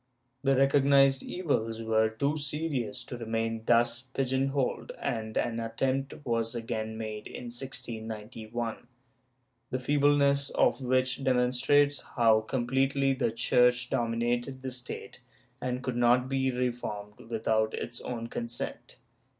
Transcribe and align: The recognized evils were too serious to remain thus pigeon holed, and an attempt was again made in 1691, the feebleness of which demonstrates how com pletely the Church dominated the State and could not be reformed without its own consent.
The 0.41 0.55
recognized 0.55 1.21
evils 1.21 1.83
were 1.83 2.09
too 2.09 2.35
serious 2.35 3.03
to 3.03 3.19
remain 3.19 3.63
thus 3.65 4.01
pigeon 4.01 4.47
holed, 4.47 4.91
and 4.99 5.37
an 5.37 5.59
attempt 5.59 6.25
was 6.25 6.55
again 6.55 6.97
made 6.97 7.27
in 7.27 7.51
1691, 7.53 8.87
the 9.69 9.77
feebleness 9.77 10.49
of 10.55 10.81
which 10.81 11.23
demonstrates 11.23 12.01
how 12.17 12.39
com 12.41 12.65
pletely 12.65 13.15
the 13.15 13.31
Church 13.31 13.91
dominated 13.91 14.63
the 14.63 14.71
State 14.71 15.21
and 15.61 15.83
could 15.83 15.97
not 15.97 16.27
be 16.27 16.49
reformed 16.49 17.19
without 17.29 17.75
its 17.75 18.01
own 18.01 18.25
consent. 18.25 18.97